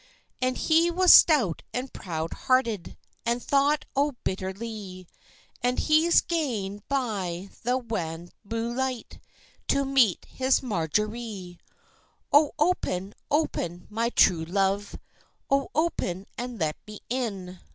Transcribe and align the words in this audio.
And 0.41 0.57
he 0.57 0.89
was 0.89 1.13
stout 1.13 1.61
and 1.75 1.93
proud 1.93 2.33
hearted, 2.33 2.97
And 3.23 3.39
thought 3.39 3.85
o't 3.95 4.15
bitterlie; 4.23 5.07
And 5.61 5.77
he's 5.77 6.21
gane 6.21 6.81
by 6.89 7.51
the 7.61 7.77
wan 7.77 8.31
moonlight, 8.43 9.19
To 9.67 9.85
meet 9.85 10.25
his 10.25 10.63
Marjorie. 10.63 11.59
"Oh, 12.33 12.51
open, 12.57 13.13
open, 13.29 13.85
my 13.91 14.09
true 14.09 14.43
love, 14.43 14.97
Oh, 15.51 15.69
open 15.75 16.25
and 16.35 16.57
let 16.57 16.77
me 16.87 17.01
in!" 17.07 17.59